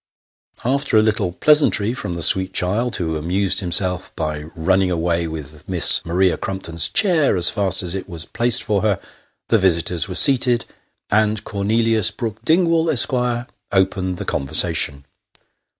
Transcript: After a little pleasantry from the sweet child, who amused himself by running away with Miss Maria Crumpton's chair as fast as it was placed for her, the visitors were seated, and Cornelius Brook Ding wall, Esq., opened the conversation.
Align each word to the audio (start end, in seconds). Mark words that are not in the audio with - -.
After 0.65 0.97
a 0.97 1.03
little 1.03 1.31
pleasantry 1.33 1.93
from 1.93 2.15
the 2.15 2.23
sweet 2.23 2.53
child, 2.55 2.95
who 2.95 3.17
amused 3.17 3.59
himself 3.59 4.11
by 4.15 4.45
running 4.55 4.89
away 4.89 5.27
with 5.27 5.69
Miss 5.69 6.03
Maria 6.07 6.37
Crumpton's 6.37 6.89
chair 6.89 7.37
as 7.37 7.51
fast 7.51 7.83
as 7.83 7.93
it 7.93 8.09
was 8.09 8.25
placed 8.25 8.63
for 8.63 8.81
her, 8.81 8.97
the 9.49 9.59
visitors 9.59 10.07
were 10.09 10.15
seated, 10.15 10.65
and 11.11 11.43
Cornelius 11.43 12.09
Brook 12.09 12.43
Ding 12.43 12.67
wall, 12.67 12.89
Esq., 12.89 13.13
opened 13.71 14.17
the 14.17 14.25
conversation. 14.25 15.05